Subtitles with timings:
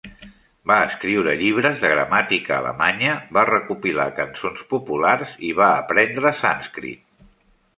[0.69, 7.07] Va escriure llibres de gramàtica alemanya, va recopilar cançons populars i va aprendre sànscrit.